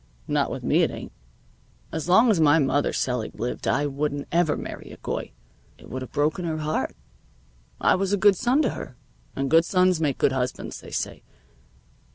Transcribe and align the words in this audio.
"Not 0.27 0.49
with 0.49 0.63
me 0.63 0.81
it 0.81 0.89
ain't. 0.89 1.11
As 1.91 2.09
long 2.09 2.31
as 2.31 2.39
my 2.39 2.57
mother 2.57 2.91
selig 2.91 3.39
lived 3.39 3.67
I 3.67 3.85
wouldn't 3.85 4.27
ever 4.31 4.57
marry 4.57 4.89
a 4.91 4.97
Goy. 4.97 5.31
It 5.77 5.91
would 5.91 6.01
have 6.01 6.11
broken 6.11 6.43
her 6.43 6.57
heart. 6.57 6.95
I 7.79 7.93
was 7.93 8.11
a 8.11 8.17
good 8.17 8.35
son 8.35 8.63
to 8.63 8.69
her, 8.71 8.95
and 9.35 9.47
good 9.47 9.63
sons 9.63 10.01
make 10.01 10.17
good 10.17 10.31
husbands, 10.31 10.81
they 10.81 10.89
say. 10.89 11.21